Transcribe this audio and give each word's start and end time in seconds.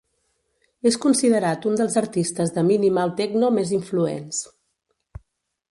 És 0.91 0.95
considerat 1.03 1.67
un 1.71 1.77
dels 1.81 1.97
artistes 2.03 2.55
de 2.57 2.65
minimal 2.71 3.15
techno 3.21 3.53
més 3.59 3.75
influents. 3.81 4.45